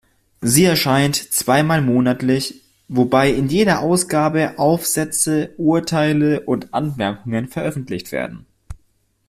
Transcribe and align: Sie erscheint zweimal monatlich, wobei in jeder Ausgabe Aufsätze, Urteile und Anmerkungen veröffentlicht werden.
Sie 0.41 0.63
erscheint 0.63 1.15
zweimal 1.15 1.83
monatlich, 1.83 2.63
wobei 2.87 3.29
in 3.31 3.49
jeder 3.49 3.81
Ausgabe 3.81 4.57
Aufsätze, 4.57 5.51
Urteile 5.57 6.39
und 6.41 6.73
Anmerkungen 6.73 7.47
veröffentlicht 7.47 8.11
werden. 8.11 8.47